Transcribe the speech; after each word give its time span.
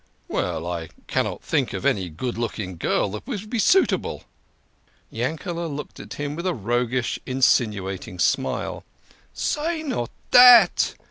"Well, 0.27 0.61
but 0.61 0.71
I 0.71 0.89
cannot 1.05 1.43
think 1.43 1.73
of 1.73 1.85
any 1.85 2.09
good 2.09 2.35
looking 2.35 2.75
girl 2.77 3.09
that 3.11 3.27
would 3.27 3.51
be 3.51 3.59
suitable." 3.59 4.23
Yankel6 5.13 5.75
looked 5.75 5.99
at 5.99 6.13
him 6.15 6.35
with 6.35 6.47
a 6.47 6.55
roguish, 6.55 7.19
insinuating 7.27 8.17
smile." 8.17 8.83
Say 9.35 9.83
not 9.83 10.09
dat 10.31 10.95